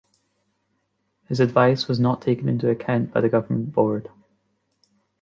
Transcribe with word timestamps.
His 1.27 1.39
advice 1.39 1.87
was 1.87 1.99
not 1.99 2.23
taken 2.23 2.49
into 2.49 2.67
account 2.71 3.13
by 3.13 3.21
the 3.21 3.29
Government 3.29 3.71
Board. 3.71 4.09